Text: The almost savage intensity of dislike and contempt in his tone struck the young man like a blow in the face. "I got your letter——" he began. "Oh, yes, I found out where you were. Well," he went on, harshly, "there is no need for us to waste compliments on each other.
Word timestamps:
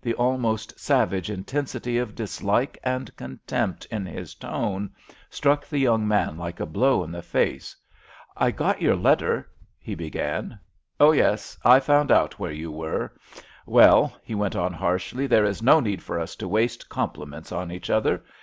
The 0.00 0.14
almost 0.14 0.80
savage 0.80 1.28
intensity 1.28 1.98
of 1.98 2.14
dislike 2.14 2.78
and 2.82 3.14
contempt 3.14 3.84
in 3.90 4.06
his 4.06 4.34
tone 4.34 4.88
struck 5.28 5.66
the 5.66 5.76
young 5.76 6.08
man 6.08 6.38
like 6.38 6.60
a 6.60 6.64
blow 6.64 7.04
in 7.04 7.12
the 7.12 7.20
face. 7.20 7.76
"I 8.38 8.52
got 8.52 8.80
your 8.80 8.96
letter——" 8.96 9.46
he 9.78 9.94
began. 9.94 10.58
"Oh, 10.98 11.12
yes, 11.12 11.58
I 11.62 11.80
found 11.80 12.10
out 12.10 12.38
where 12.38 12.52
you 12.52 12.72
were. 12.72 13.12
Well," 13.66 14.16
he 14.24 14.34
went 14.34 14.56
on, 14.56 14.72
harshly, 14.72 15.26
"there 15.26 15.44
is 15.44 15.62
no 15.62 15.80
need 15.80 16.02
for 16.02 16.18
us 16.18 16.36
to 16.36 16.48
waste 16.48 16.88
compliments 16.88 17.52
on 17.52 17.70
each 17.70 17.90
other. 17.90 18.24